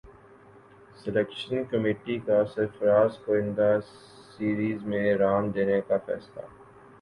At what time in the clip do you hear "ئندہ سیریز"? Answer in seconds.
3.33-4.83